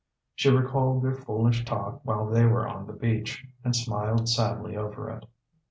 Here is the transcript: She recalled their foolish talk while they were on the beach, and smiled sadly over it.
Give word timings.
She 0.33 0.49
recalled 0.49 1.03
their 1.03 1.13
foolish 1.13 1.63
talk 1.63 2.01
while 2.03 2.25
they 2.25 2.43
were 2.43 2.67
on 2.67 2.87
the 2.87 2.93
beach, 2.93 3.45
and 3.63 3.75
smiled 3.75 4.27
sadly 4.27 4.75
over 4.75 5.11
it. 5.11 5.25